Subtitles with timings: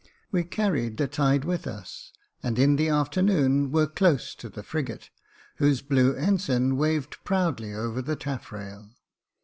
[0.31, 2.11] We carried the tide with us,
[2.41, 5.11] and in the afternoon were close to the frigate,
[5.57, 8.95] whose blue ensign waved proudly over the tafFrail.